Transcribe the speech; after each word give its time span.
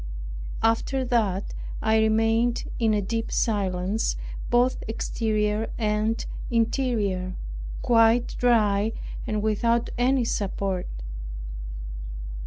After 0.63 1.05
that 1.05 1.53
I 1.79 1.99
remained 1.99 2.63
in 2.79 2.95
a 2.95 3.03
deep 3.03 3.31
silence, 3.31 4.15
both 4.49 4.83
exterior 4.87 5.69
and 5.77 6.25
interior, 6.49 7.35
quite 7.83 8.35
dry 8.39 8.93
and 9.27 9.43
without 9.43 9.91
any 9.99 10.25
support. 10.25 10.87